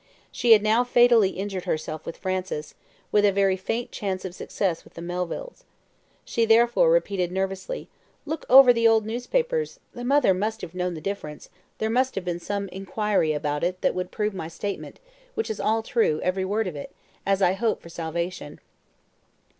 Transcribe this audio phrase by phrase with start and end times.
[0.31, 2.73] She had now fatally injured herself with Francis,
[3.11, 5.63] with a very faint chance of success with the Melvilles.
[6.25, 7.87] She therefore repeated nervously,
[8.25, 12.25] "Look over the old newspapers the mother must have known the difference there must have
[12.25, 14.99] been some inquiry about it that would prove my statement,
[15.35, 16.91] which is all true, every word of it,
[17.23, 18.59] as I hope for salvation."